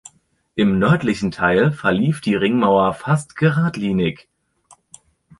Im 0.55 0.79
nördlichen 0.79 1.29
Teil 1.29 1.71
verlief 1.71 2.21
die 2.21 2.33
Ringmauer 2.33 2.95
fast 2.95 3.35
geradlinig. 3.35 4.27